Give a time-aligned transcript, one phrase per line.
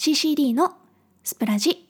[0.00, 0.78] CCD の
[1.22, 1.89] スプラジ。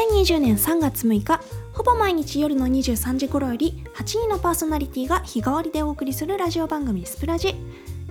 [0.00, 1.42] 2020年3月6日
[1.74, 7.54] ほぼ毎日夜の23時頃より8人のパーソナリティが日替わりでお送りするラジオ番組スプラジ。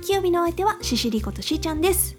[0.03, 2.15] 金曜日の相手はシシリことしーちゃんです、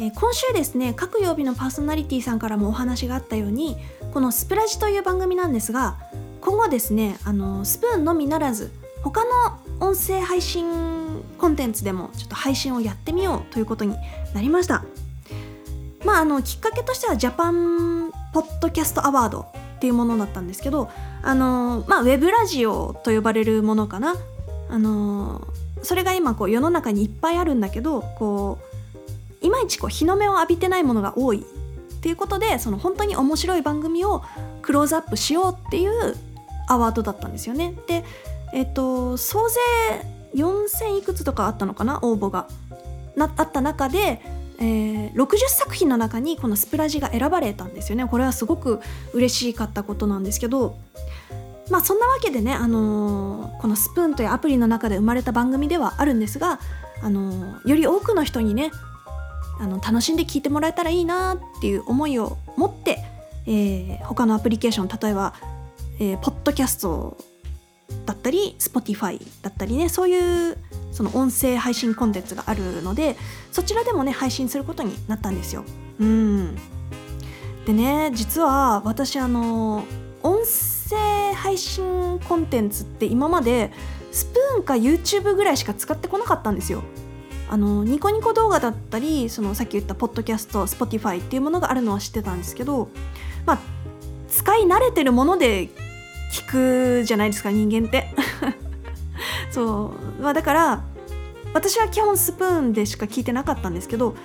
[0.00, 3.76] えー今週ですね各曜日のパーソナリティさんからもお話があったように
[4.12, 5.96] このスプラジという番組なんですが
[6.40, 8.72] 今後ですねあのスプーンのみならず
[9.02, 13.96] 他の音声配信コンテンツでもちょっと配信をやってみようということに
[14.34, 14.84] なりました。
[16.04, 18.03] まああのきっかけとしてはジャパン
[18.34, 20.90] ポッドキャストアワードっていうものだったんですけど
[21.22, 24.16] あのまあウェブラジオと呼ばれるものかな
[24.68, 25.46] あの
[25.82, 28.58] それが今こう世の中にいっぱいあるんだけどこ
[29.42, 34.22] ういまいちこう日の目を浴びてないものが多いっていうことでその本当に面白い番組を
[34.62, 36.16] クローズアップしようっていう
[36.66, 37.74] アワードだったんですよね。
[37.86, 38.04] で
[38.52, 39.60] えっと総勢
[40.34, 42.48] 4,000いくつとかあったのかな応募が
[43.16, 44.20] なあった中で
[44.58, 48.06] えー60作品の中にこのスプラジが選ばれたんですよね。
[48.06, 48.80] これはすごく
[49.12, 50.76] 嬉しかったことなんですけど
[51.70, 56.58] まあそんなわけでね、あのーこのスプーンというアプリの中で生まれた番組ではあるんですが、
[57.02, 58.70] あのーより多くの人にね
[59.60, 62.98] あの楽しんで聞いてもらえたらいいなっていう思いを持って、
[63.46, 65.34] えー他のアプリケーション例えば、
[66.00, 67.16] えーポッドキャスト
[68.06, 70.58] だったり Spotify だったりねそういう
[70.92, 73.16] その音声配信コンテンツがあるので
[73.50, 75.64] そちらでもね配信することになったんですよ。
[75.98, 76.56] うん
[77.66, 79.84] でね実は私あの
[80.22, 83.72] 音声配信コンテンツって今まで
[84.12, 86.82] スプーンか YouTube ぐらいしか使ってこなかったんですよ。
[87.50, 92.88] あのニコニコ動画だったりそのさっき言ったポッドキャスト Spotify っていうものがあるのは知ってたんですけど
[93.44, 93.58] まあ
[94.28, 95.68] 使い慣れてるもので
[96.34, 98.12] 聞くじゃないですか人間って。
[99.52, 100.84] そう、まあ、だから
[101.52, 104.16] 私は基本スプーンでしか聞いてなかったんですけど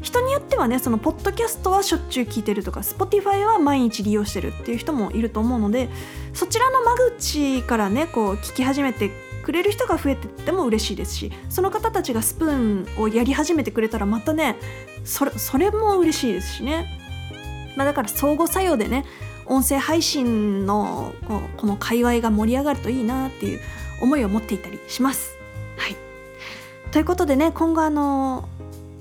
[0.00, 5.90] 人によってはねそのポッドキャストはしょっちゅう聞いてるとか Spotify は毎日利用してるっていう人もいると思うので
[6.32, 9.10] そちらの間口からねこう聞き始めて
[9.44, 14.56] くれる人が増えてっても嬉しいですしその方たちがスプーンをやり始めてくれたらまたね
[15.04, 16.86] それそれも嬉しいですしね、
[17.76, 19.04] まあ、だから相互作用でね
[19.46, 21.12] 音声配信の
[21.56, 23.60] この界隈が盛り上がるといいなっていう
[24.00, 25.36] 思いを持っていたりします。
[25.76, 25.96] はい、
[26.90, 28.48] ということでね今後あの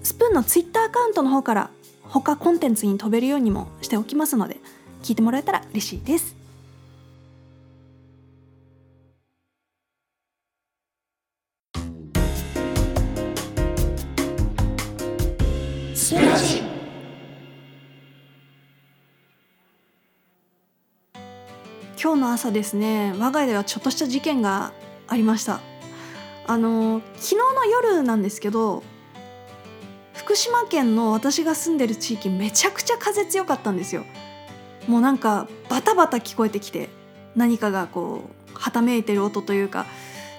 [0.04, 1.70] スプーンのツイッターアカウントの方から
[2.04, 4.58] 他コンテンツに飛べるようにもしておきますので
[5.04, 6.41] 聞いてもらえたら嬉しいです。
[22.12, 24.74] 今日の朝ですね我が家ではちょっとした事件が
[25.08, 25.62] ありました。
[26.46, 28.84] あの昨日の夜なんですけど
[30.14, 34.04] 福島県の私が住んでる地域めちゃくちゃ風強かったんですよ。
[34.90, 36.90] もうなんかバタバタ聞こえてきて
[37.34, 38.24] 何かがこ
[38.54, 39.86] うはためいてる音というか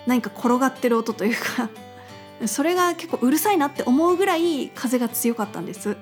[0.07, 1.71] 何か転がってる音というか
[2.49, 5.97] それが結構うるさいなって思うぐらい風が強かったんです。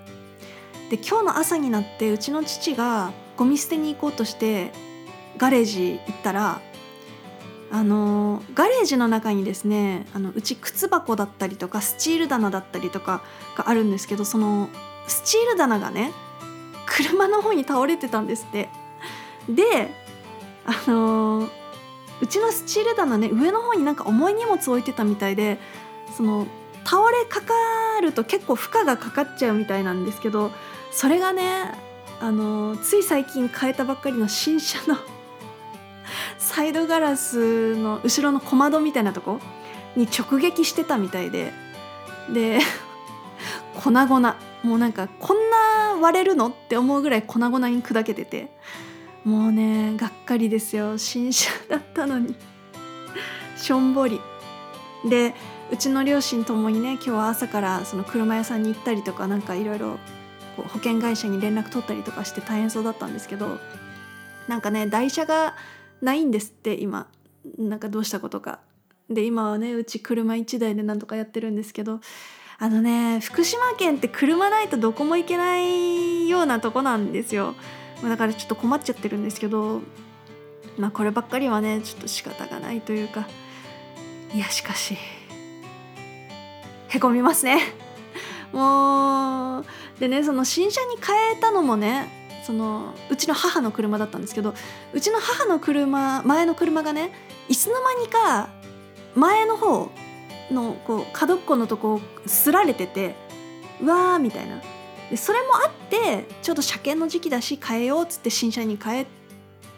[0.91, 4.73] で今日の朝になってうちの父がゴミ捨てに行こうとして
[5.41, 6.61] ガレージ行ったら
[7.73, 13.23] あのガレージの中にですねあのうち靴箱だったりとかスチール棚だったりとか
[13.57, 14.69] があるんですけどその
[15.09, 16.13] スチール棚がね
[16.87, 18.69] 車の方に倒れてたんですって。
[19.49, 19.91] で
[20.67, 21.49] あの
[22.21, 25.59] うちのスチール棚ね上の方になんか重い荷物置いてたみたいで
[26.15, 26.47] その
[26.85, 27.55] 倒れかか
[28.03, 30.51] ると結構負荷がかかっちゃうみたいなんですけど
[30.93, 31.73] それがね
[32.21, 34.99] あのつい最近変えたばっかりの新車の
[36.41, 39.39] サイドガラスの後ろの小窓みたいなとこ
[39.95, 41.53] に直撃してたみたいで。
[42.33, 42.59] で
[43.85, 44.37] 粉々。
[44.63, 48.51] もうなんかこんな割れるのって思うぐらい粉々に砕けてて。
[49.23, 50.97] もうねがっかりですよ。
[50.97, 52.35] 新車だったのに。
[53.57, 54.19] しょんぼり。
[55.05, 55.35] で
[55.71, 59.99] うちの両親ともにね今日は朝からその車屋さんに行ったりとかなんかいろいろ
[60.57, 63.59] 保険会社に連絡取ったりとかして大変そうだったんですけど
[64.49, 65.55] なんかね台車が
[66.03, 67.07] ないんですって今。
[67.59, 68.61] なんかどうしたことか。
[69.09, 72.01] で今はねうち車1台でなんとかやってるんですけど。
[72.63, 77.55] あのね福島県って車ないとどこも行けないようなとこなんですよ。
[78.03, 79.81] だからちょっと困っちゃってるんですけど。
[80.79, 83.27] まあこればっかりはねちょっと仕方がないというか。
[84.35, 84.97] いやしかし。
[86.89, 87.61] へこみますね。
[88.53, 89.65] もう。
[89.99, 92.20] でねその新車に変えたのもね
[92.51, 94.55] そのうちの母の車だったんですけど
[94.93, 97.13] うちの母の車前の車がね
[97.49, 98.49] いつの間にか
[99.15, 99.89] 前の方
[100.51, 103.15] のこう角っこのとこをすられてて
[103.81, 104.61] うわーみたいな。
[105.11, 109.07] でそれもあってちょっと車検の時期だし変えようっつって新車に変え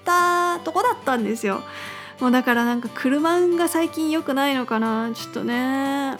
[0.07, 1.61] たとこだったんですよ。
[2.21, 5.11] もうだからなんか車が最近良くないのかな。
[5.15, 6.17] ちょっとね。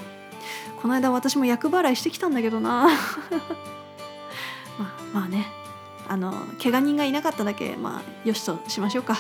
[0.83, 2.89] この間私も厄払いしてきたんだけどな。
[4.79, 5.62] まあまあね。
[6.09, 6.33] あの
[6.63, 9.17] 怪我人がいなかっただけまあよしとしましょうか。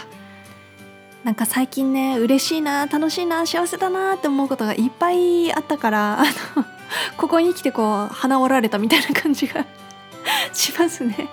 [1.24, 6.24] なんか最近ね嬉しいな楽しいな幸せだなって思うことがいっぱいあったからあ
[6.56, 6.64] の
[7.16, 9.64] ここに来てこう鼻折られたみたいな感じが
[10.52, 11.28] しますね。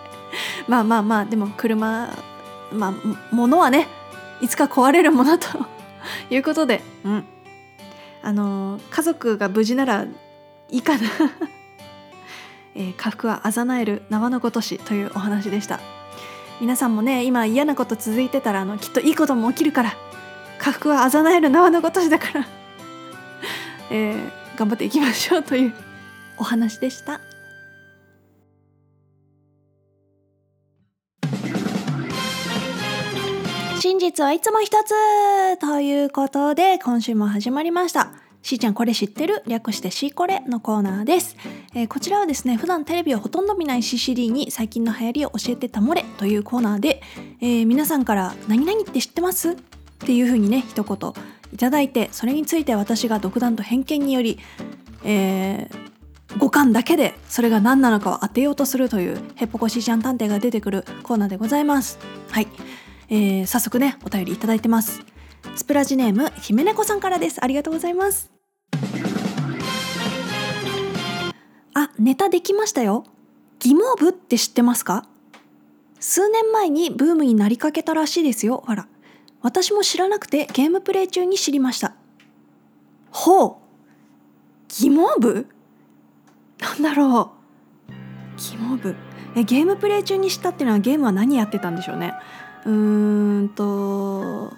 [0.67, 2.09] まあまあまあでも車
[2.71, 2.93] まあ
[3.31, 3.87] 物はね
[4.41, 5.47] いつか壊れるものと
[6.29, 7.25] いうことでうん。
[8.21, 10.05] あの家族が無事なら
[10.69, 11.01] いいかな。
[12.75, 15.79] えー、家福はあざなえる縄のごとしというお話でした。
[16.59, 19.93] 皆さんもね今嫌なこと続いてたらあのきっといいことも起きるから
[20.57, 22.47] 家福はあざなえる縄のごとしだから
[23.89, 25.73] えー、頑張っていきましょうという
[26.37, 27.21] お話でした。
[33.79, 38.28] 真実はいつも一つということで今週も始まりました。
[38.41, 39.43] しーちゃんこれ知ってる？
[39.47, 41.35] 略してしーこれのコーナーです、
[41.75, 47.01] えー、こちらはですね普段テレビをほとんど見ないシシリに最近の流行りを教えてたもれというコーナーで、
[47.41, 49.55] えー、皆さんから何々って知ってますっ
[49.99, 51.13] ていう風にね一言
[51.53, 54.39] いただいてそれについて私が独断と偏見により、
[55.03, 61.99] えー、五感だけでそれが何なのかを当てようとするというヘッポコしーちゃん探偵が出てくるコーナーでございます。
[62.29, 62.47] はい、
[63.09, 65.03] えー、早速ねお便りいただいてます。
[65.55, 67.43] スプラジネーム姫猫さんからです。
[67.43, 68.31] ありがとうございます。
[71.73, 73.05] あネタできましたよ。
[73.59, 75.05] ギモーブって知ってますか？
[75.99, 78.63] 数年前にブームになりかけたらしいですよ。
[78.65, 78.87] ほら
[79.41, 81.95] 私も知らなくてゲームプレイ中に知りました。
[83.11, 83.55] ほう。
[84.69, 85.47] ギモーブ
[86.59, 87.33] なんだろ
[87.89, 87.91] う。
[88.37, 88.95] ギモーブ
[89.35, 92.13] えゲームプレイ中に知ったっていうのはゲームは何やってたんでしょうね。
[92.65, 94.53] うーんと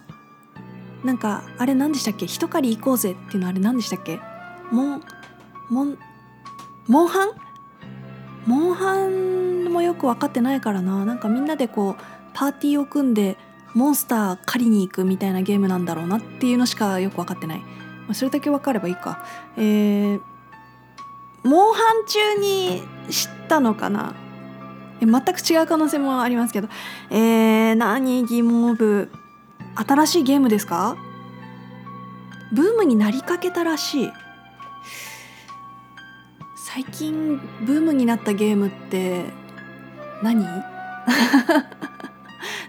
[1.04, 2.28] なんかあれ何でしたっけ？
[2.28, 4.20] 一狩り行こうぜっていうのあれ何でしたっけ？
[4.72, 5.04] モン
[5.70, 5.98] モン
[6.88, 7.30] モンハン？
[8.46, 11.06] モンハンもよく分かってないからな。
[11.06, 12.04] なんかみんなでこう
[12.34, 13.38] パーティーを組んで
[13.74, 17.66] モンスター狩りに行くみたいなゲームなんだろうなっていうのしかよく分かってない、ま
[18.10, 19.26] あ、それだけ分かればいいか。
[19.58, 20.22] えー、
[21.44, 24.14] モンハン中に知ったのかな？
[25.02, 26.70] え全く違う可能性もありますけど。
[27.10, 29.12] えー、何ギモーブ
[29.76, 30.98] 新しいゲームですか？
[32.52, 34.12] ブームになりかけたらしい。
[36.56, 39.26] 最近ブームになったゲームって
[40.24, 40.46] 何？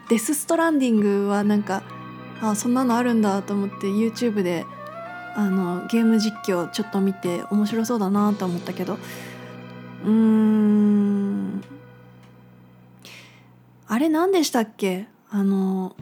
[0.09, 1.83] デス・ストランディングはなんか
[2.41, 4.67] あそんなのあるんだと思って YouTube で
[5.35, 8.99] あのゲーム実況ちょっと見て面白そうだなと思ったけど。
[10.05, 11.63] うーん。
[13.87, 15.07] あれ何でしたっけ？
[15.31, 15.97] あの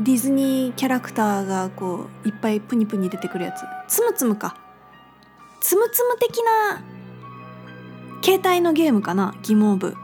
[0.00, 3.62] ディズニーキャラクターがこういっぱいプニプニ出てくるやつ。
[3.86, 4.56] つむつむか。
[5.60, 6.82] つむつむ的な
[8.22, 9.34] 携帯のゲームかな。
[9.42, 9.96] ギモーブ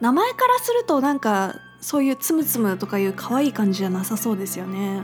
[0.00, 5.02] 名前からするとなんかそういうつむつむとかいう可愛い感じじゃなさそうですよね。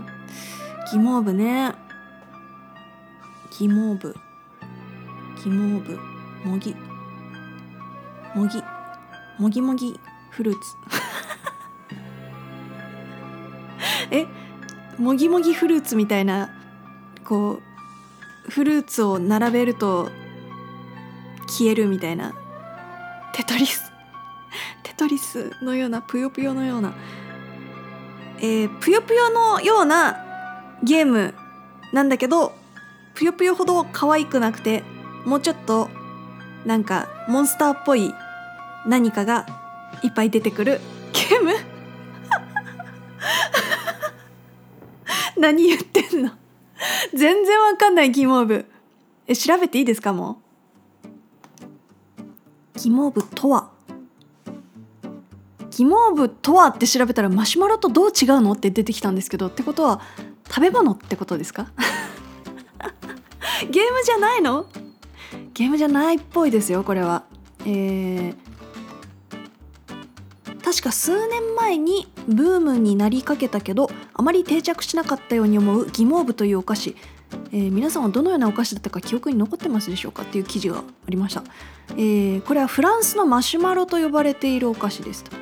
[0.91, 1.75] ギモーブね。
[3.59, 4.15] ギモーブ
[5.45, 5.99] ギモーブ
[6.49, 6.75] もぎ
[8.35, 8.63] もぎ
[9.39, 10.98] もぎもぎフルーツ。
[14.11, 14.27] え
[14.99, 16.51] もぎもぎフルーツみたいな
[17.25, 17.61] こ
[18.47, 20.11] うフルーツを並べると
[21.47, 22.35] 消えるみたいな。
[23.33, 23.93] テトリス。
[24.83, 26.93] テトリスのようなぷよぷよのような。
[28.39, 30.17] えー、ぷよぷよのような
[30.83, 31.35] ゲーム
[31.93, 32.55] なんだけど
[33.15, 34.85] ぷよぷよほど可愛くなくて
[35.25, 35.91] もうちょっと
[36.65, 38.15] なんかモンスターっぽい
[38.87, 39.45] 何かが
[40.03, 40.81] いっぱい出てくる
[41.13, 41.78] ゲーム。
[45.39, 46.31] 何言ってんの？
[47.15, 48.67] 全然わかんないキモーブ
[49.27, 50.41] え調べていいですかも
[52.77, 52.79] う？
[52.79, 53.71] キモーブとは？
[55.71, 58.53] キモーブとはって調べたらマシュマロとどう違うの？
[58.53, 60.01] って出てきたんですけどってことは
[60.49, 61.69] 食べ物ってことですか？
[63.71, 64.67] ゲームじゃないの？
[65.55, 67.25] ゲームじゃないっぽいですよこれは。
[67.65, 68.37] えー、
[70.63, 76.97] 確か数年前にブームになりかけたけどあまり定着しなかったように思うギモーブというお菓子、
[77.53, 81.45] えー、皆さんはどのようなお菓子だったか記憶に残ってますでしょうかっていう記事がありました、
[81.91, 85.37] えー、これはフランスのマシュマロと呼ばれているお菓子ですと、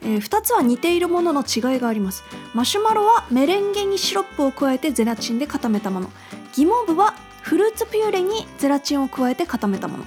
[0.00, 2.24] えー、2つは似ているものの違いがあります。
[2.54, 6.10] マシュマロはメレンゲにシロップを加えてゼラチンで固めたもの。
[6.54, 10.04] ギモーブはフルーツピューレにゼラチンを加えて固めたもの。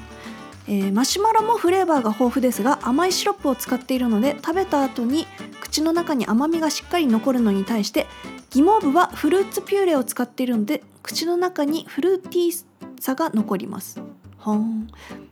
[0.68, 5.28] えー、マシュマロもフレーバーが豊富ですが甘いシロップを使っているので食べた後に
[5.76, 8.08] 口の中に甘みがしっかり残るのに対して
[8.50, 12.66] ギモーブはフルーツピューレを使っているので口の中にフルーティー
[13.02, 14.02] さが残ります。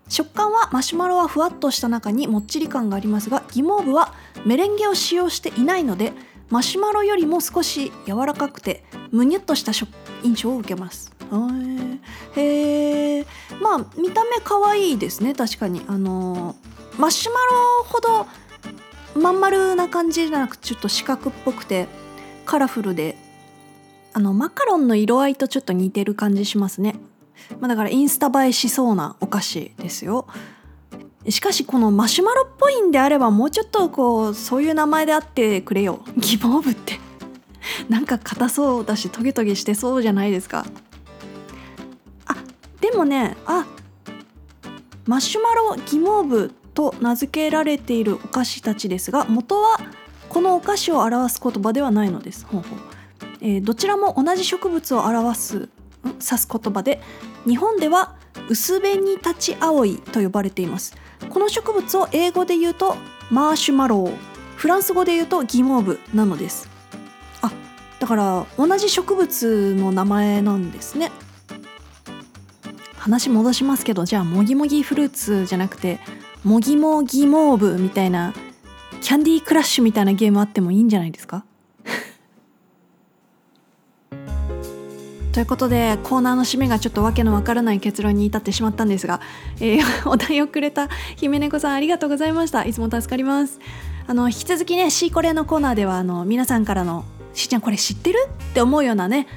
[0.10, 4.14] 食感はマシュマロはふわっとした中にもっちり感がありますがギモーブは
[4.46, 6.12] メレンゲを使用していないので
[6.50, 9.72] マシュマロよりも少し柔らかくてむにゅっとした
[10.24, 11.14] 印象を受けます。
[12.36, 13.26] へえ
[13.62, 15.84] まあ見た目可愛いですね確かに。
[15.88, 16.58] あの
[17.00, 18.28] マシュマロほど
[19.16, 21.88] まん丸な感じじゃなくちょっと四角っぽくて
[22.46, 23.16] カラフルで
[24.14, 26.96] あのマカロンの色合いとちょっと似てる感じしますね、
[27.60, 30.28] まあ、だからインスタ映えしそうなお菓子ですよ。
[31.30, 36.04] しかしこのマシュマロっぽいんであればもうちょっとこうそういう名前であってくれよ。
[36.18, 37.00] ギボーブって。
[37.88, 40.66] なんか硬そうだしトゲトゲしてそうじゃないですか。
[42.26, 42.36] あ
[42.82, 43.66] でもねあ
[45.06, 49.80] マシュマロギモーブと名付けられているお菓子たちですが元は
[50.30, 52.46] このお菓子を表す言葉ではないのです。
[52.46, 52.80] ほうほう、
[53.42, 55.70] えー、どちらも同じ植物を表す
[56.04, 57.02] 指す言葉で
[57.48, 58.16] 日本では
[58.50, 60.96] 薄紅立ち青いと呼ばれています。
[61.30, 62.98] この植物を英語で言うと
[63.32, 64.16] マーシュマロー
[64.56, 66.70] フランス語で言うとギモーブなのです。
[67.42, 67.52] あ
[68.00, 71.12] だから同じ植物の名前なんですね。
[72.98, 76.00] 話戻しますけどじゃあもぎもぎフルーツじゃなくて
[76.44, 78.34] もぎもぎモーブみたいな
[79.02, 81.46] キャンディークラッシュみたいなゲームあってもいいんじゃないですか？
[85.32, 89.22] ということでコーナーの締めがちょっとわけのわからない結論に至ってしまったんですが、
[89.60, 92.66] えー、 お題をくれた姫猫さんありがとうございました。
[92.66, 93.60] いつも助かります。
[94.06, 98.20] あの引き続きねシーコレのコーナーではあの皆さんからの「しーちゃんこれ知ってる?」
[98.52, 99.28] って思うようなね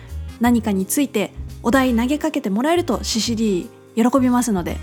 [0.40, 1.32] 何かについて
[1.62, 4.76] お題投げかけてもらえると CCD 喜びますので、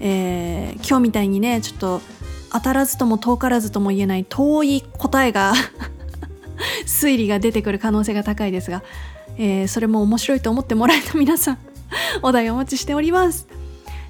[0.00, 2.00] えー、今日みたいにねちょっと
[2.52, 5.54] 当たらずとも遠からずとも言えない遠い答えが
[6.86, 8.82] 推理が出てくる可能性が高いですが、
[9.36, 11.58] えー、それも面白いと思ってもらえた皆さん
[12.22, 13.46] お題お待ちしております、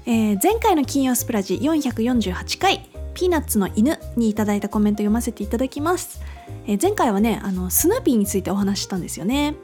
[0.05, 6.21] えー、前回の金曜スプラジ448回ピーナッツの犬にいただいたコメント読ませていただきます、
[6.67, 9.55] え、前回はねあのスヌーピーについてお話ししたんですよね。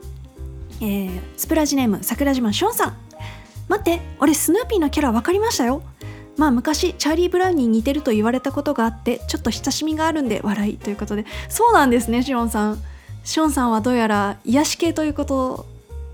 [0.81, 2.97] えー、スプラジネーム桜島ションさん。
[3.67, 5.81] 待って俺スヌーピーのキャラ分かりましたよ。
[6.37, 11.25] まあ昔チャーリー・ブラウンに似てると言われたことがあってちょっと親しみがあるんで笑いということで。
[11.49, 12.81] そうなんですねシオンさん。
[13.23, 15.65] シオンさんはどうやら癒し系ということ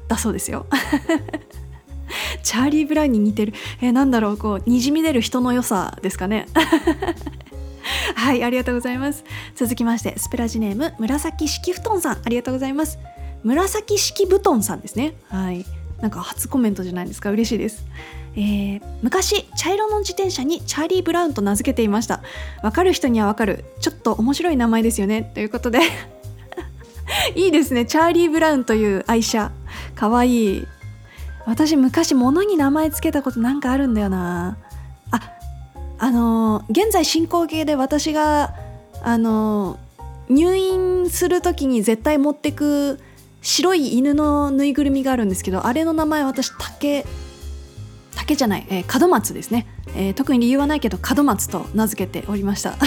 [0.07, 0.65] だそうですよ。
[2.43, 3.53] チャーリー・ブラウンに似てる。
[3.81, 6.45] えー、なんだろうこうにじみ出る人の良さですかね。
[8.15, 9.23] はいありがとうございます。
[9.55, 12.17] 続きましてスプラジネーム紫式布団さん。
[12.23, 12.99] ありがとうございます。
[13.43, 15.15] 紫式布団さんですね。
[15.29, 15.65] はい。
[16.01, 17.31] なんか初コメントじゃないですか。
[17.31, 17.85] 嬉しいです、
[18.35, 22.21] えー、昔茶色の自転車にチャーリー・ブラウンと名付けていました。
[22.63, 23.65] わかる人にはわかる。
[23.79, 25.31] ちょっと面白い名前ですよね。
[25.33, 25.79] ということで。
[27.35, 27.85] いいですね。
[27.85, 29.51] チャーリー・ブラウンという愛車。
[29.95, 30.67] かわいい。
[31.45, 34.57] 私昔物に名前つけたことなんかあるんだよな。
[35.11, 35.19] あ
[35.99, 38.55] あのー、現在進行形で私が
[39.03, 42.99] あのー、入院する時に絶対持ってく
[43.41, 47.05] 白い犬のぬいぐるみがあるんですけどあれの名前私竹
[48.15, 52.75] 竹じゃない、えー、門松ですね、えー、特に理由はないけど門松と名付けておりました。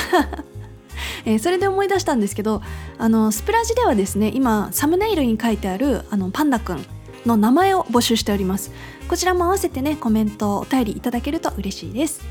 [1.26, 2.62] えー、それで思い出したんですけど
[2.98, 6.84] あのスプラジではですね今サムネイルに書いてあるあのパンダくん
[7.26, 8.70] の名前を募集しております。
[9.08, 12.22] こちらも合わせてねコメントお便りいただけると嬉しいです、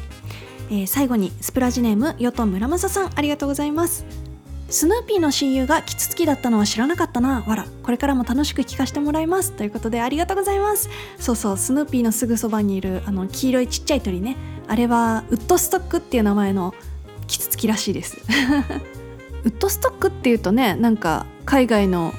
[0.70, 4.33] えー、最後にスプラジネームヨト村正さんありがとうございます。
[4.74, 7.44] スヌーピーの親友がキツツキだったのは知らなかったな。
[7.46, 9.52] わらこれからも楽しく聞かせてもらいます。
[9.52, 10.90] ということでありがとうございます。
[11.20, 14.36] そうそうスヌーピーのすぐそばにいるあの黄色いちっちゃい鳥ね。
[14.68, 16.74] あれはウッドストックっていう名前の
[17.28, 18.18] キツツキらしいです。
[19.46, 22.12] ウッドストックっていうとねなんか海外の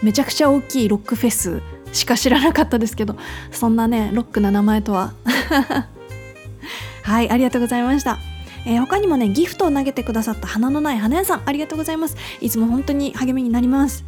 [0.00, 1.60] めちゃくちゃ大きいロックフェス
[1.92, 3.16] しか知らなかったですけど
[3.50, 5.12] そんなねロックな名前とは。
[7.04, 8.29] はいありがとうございました。
[8.66, 12.16] えー、他にもねギフトを投げてくださった花のない花屋さんありがとうございます。
[12.40, 14.04] いつも本当に励みになります。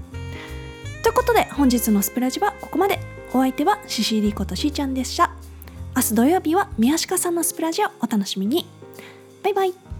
[1.02, 2.99] ということで本日のスプラジはここまで。
[3.35, 5.30] お相手はシシリことしーちゃんでした。
[5.97, 8.66] 明日土曜日は宮鹿さんのスプラジをお楽しみに。
[9.42, 9.91] バイバイ。